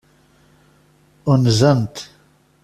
Unzent. 1.31 1.95